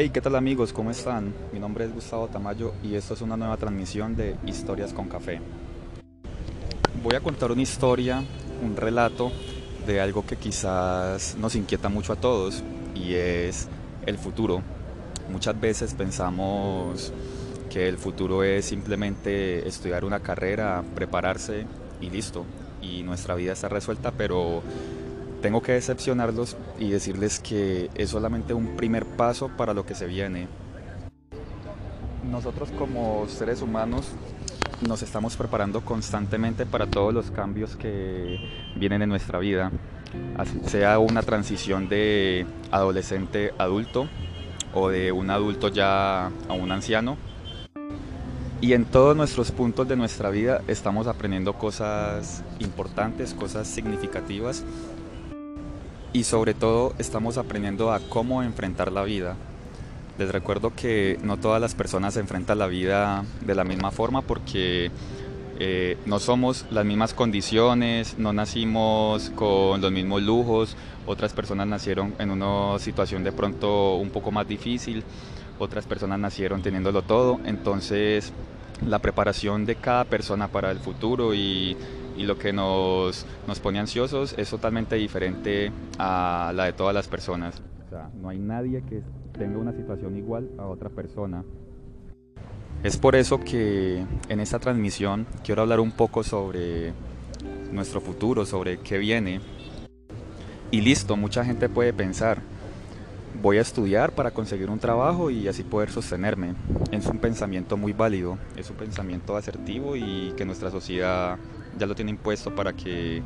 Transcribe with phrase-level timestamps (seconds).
[0.00, 0.72] Hey, ¿qué tal amigos?
[0.72, 1.34] ¿Cómo están?
[1.52, 5.40] Mi nombre es Gustavo Tamayo y esto es una nueva transmisión de Historias con Café.
[7.02, 8.22] Voy a contar una historia,
[8.62, 9.32] un relato
[9.88, 12.62] de algo que quizás nos inquieta mucho a todos
[12.94, 13.66] y es
[14.06, 14.62] el futuro.
[15.32, 17.12] Muchas veces pensamos
[17.68, 21.66] que el futuro es simplemente estudiar una carrera, prepararse
[22.00, 22.44] y listo.
[22.80, 24.62] Y nuestra vida está resuelta, pero
[25.40, 30.06] tengo que decepcionarlos y decirles que es solamente un primer paso para lo que se
[30.06, 30.48] viene.
[32.30, 34.06] Nosotros como seres humanos
[34.86, 38.38] nos estamos preparando constantemente para todos los cambios que
[38.76, 39.72] vienen en nuestra vida,
[40.66, 44.08] sea una transición de adolescente a adulto
[44.74, 47.16] o de un adulto ya a un anciano.
[48.60, 54.64] Y en todos nuestros puntos de nuestra vida estamos aprendiendo cosas importantes, cosas significativas
[56.12, 59.36] y sobre todo estamos aprendiendo a cómo enfrentar la vida.
[60.18, 64.90] Les recuerdo que no todas las personas enfrentan la vida de la misma forma porque
[65.60, 72.14] eh, no somos las mismas condiciones, no nacimos con los mismos lujos, otras personas nacieron
[72.18, 75.04] en una situación de pronto un poco más difícil,
[75.58, 78.32] otras personas nacieron teniéndolo todo, entonces
[78.86, 81.76] la preparación de cada persona para el futuro y
[82.18, 87.08] y lo que nos, nos pone ansiosos es totalmente diferente a la de todas las
[87.08, 87.62] personas.
[88.20, 89.02] No hay nadie que
[89.38, 91.44] tenga una situación igual a otra persona.
[92.82, 96.92] Es por eso que en esta transmisión quiero hablar un poco sobre
[97.72, 99.40] nuestro futuro, sobre qué viene.
[100.70, 102.38] Y listo, mucha gente puede pensar,
[103.40, 106.54] voy a estudiar para conseguir un trabajo y así poder sostenerme.
[106.90, 111.38] Es un pensamiento muy válido, es un pensamiento asertivo y que nuestra sociedad
[111.78, 113.22] ya lo tiene impuesto para que,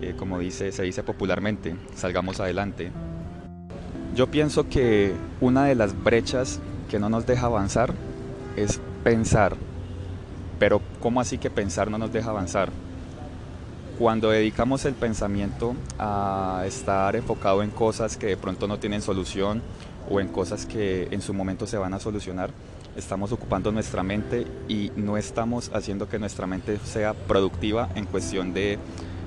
[0.00, 2.90] eh, como dice, se dice popularmente, salgamos adelante.
[4.14, 7.92] Yo pienso que una de las brechas que no nos deja avanzar
[8.56, 9.56] es pensar.
[10.58, 12.70] Pero ¿cómo así que pensar no nos deja avanzar?
[13.98, 19.62] Cuando dedicamos el pensamiento a estar enfocado en cosas que de pronto no tienen solución
[20.10, 22.50] o en cosas que en su momento se van a solucionar,
[22.96, 28.52] estamos ocupando nuestra mente y no estamos haciendo que nuestra mente sea productiva en cuestión
[28.52, 28.80] de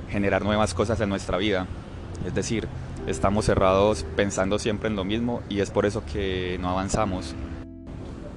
[0.09, 1.65] generar nuevas cosas en nuestra vida.
[2.25, 2.67] Es decir,
[3.07, 7.35] estamos cerrados pensando siempre en lo mismo y es por eso que no avanzamos.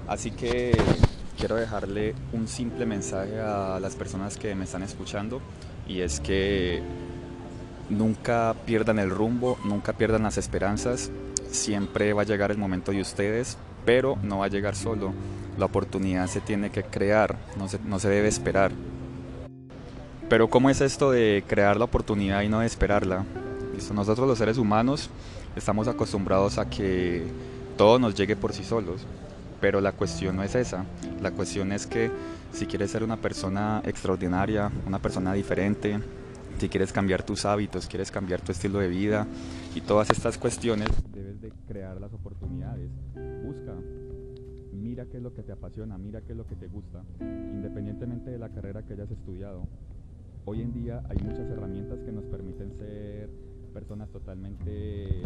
[0.07, 0.79] Así que
[1.37, 5.41] quiero dejarle un simple mensaje a las personas que me están escuchando
[5.91, 6.81] y es que
[7.89, 11.11] nunca pierdan el rumbo, nunca pierdan las esperanzas,
[11.51, 15.13] siempre va a llegar el momento de ustedes pero no va a llegar solo.
[15.59, 18.73] La oportunidad se tiene que crear, no se, no se debe esperar.
[20.29, 23.25] Pero ¿cómo es esto de crear la oportunidad y no de esperarla?
[23.95, 25.11] Nosotros los seres humanos
[25.57, 27.25] estamos acostumbrados a que
[27.77, 29.07] todo nos llegue por sí solos,
[29.61, 30.85] pero la cuestión no es esa.
[31.21, 32.11] La cuestión es que
[32.53, 36.01] si quieres ser una persona extraordinaria, una persona diferente,
[36.59, 39.27] si quieres cambiar tus hábitos, quieres cambiar tu estilo de vida
[39.75, 42.91] y todas estas cuestiones, debes de crear las oportunidades
[43.43, 43.75] busca,
[44.73, 48.31] mira qué es lo que te apasiona, mira qué es lo que te gusta, independientemente
[48.31, 49.67] de la carrera que hayas estudiado.
[50.45, 53.31] Hoy en día hay muchas herramientas que nos permiten ser
[53.73, 55.23] personas totalmente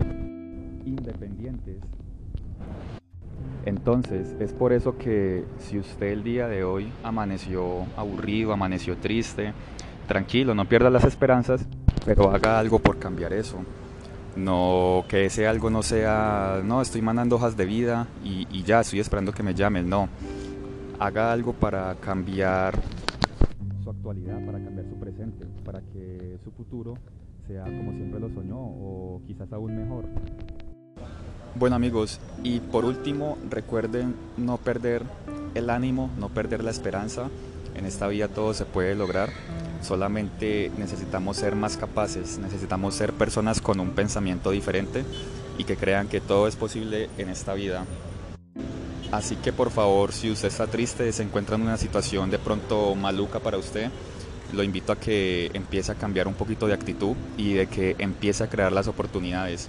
[0.84, 1.80] independientes.
[3.64, 9.54] Entonces, es por eso que si usted el día de hoy amaneció aburrido, amaneció triste,
[10.06, 11.66] tranquilo, no pierda las esperanzas,
[12.04, 13.58] pero haga algo por cambiar eso.
[14.36, 19.00] No, que ese algo no sea, no, estoy mandando hojas de vida y, ya, estoy
[19.00, 19.88] esperando que me llamen.
[19.88, 20.08] No,
[20.98, 22.74] haga algo para cambiar
[23.82, 26.94] su actualidad, para cambiar su presente, para que su futuro
[27.46, 30.04] sea como siempre lo soñó o quizás aún mejor.
[31.56, 35.04] Bueno amigos, y por último recuerden no perder
[35.54, 37.28] el ánimo, no perder la esperanza.
[37.76, 39.30] En esta vida todo se puede lograr.
[39.80, 45.04] Solamente necesitamos ser más capaces, necesitamos ser personas con un pensamiento diferente
[45.56, 47.84] y que crean que todo es posible en esta vida.
[49.12, 52.96] Así que por favor, si usted está triste, se encuentra en una situación de pronto
[52.96, 53.90] maluca para usted,
[54.52, 58.42] lo invito a que empiece a cambiar un poquito de actitud y de que empiece
[58.42, 59.68] a crear las oportunidades.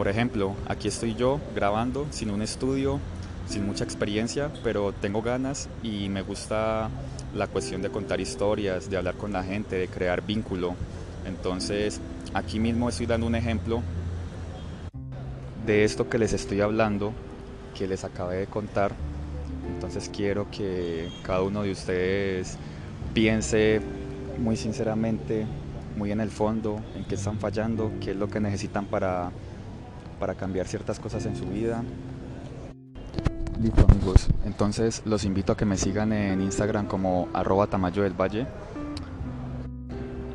[0.00, 2.98] Por ejemplo, aquí estoy yo grabando sin un estudio,
[3.46, 6.88] sin mucha experiencia, pero tengo ganas y me gusta
[7.34, 10.74] la cuestión de contar historias, de hablar con la gente, de crear vínculo.
[11.26, 12.00] Entonces,
[12.32, 13.82] aquí mismo estoy dando un ejemplo
[15.66, 17.12] de esto que les estoy hablando,
[17.76, 18.92] que les acabé de contar.
[19.74, 22.56] Entonces quiero que cada uno de ustedes
[23.12, 23.82] piense
[24.38, 25.44] muy sinceramente,
[25.98, 29.30] muy en el fondo, en qué están fallando, qué es lo que necesitan para
[30.20, 31.82] para cambiar ciertas cosas en su vida.
[33.60, 38.12] Listo amigos, entonces los invito a que me sigan en Instagram como arroba tamayo del
[38.12, 38.46] valle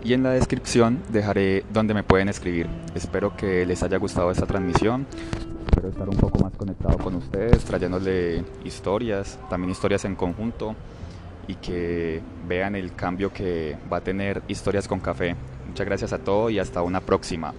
[0.04, 2.68] y en la descripción dejaré donde me pueden escribir.
[2.94, 5.08] Espero que les haya gustado esta transmisión,
[5.68, 10.76] espero estar un poco más conectado con ustedes, trayéndole historias, también historias en conjunto
[11.48, 15.36] y que vean el cambio que va a tener Historias con Café.
[15.68, 17.54] Muchas gracias a todos y hasta una próxima.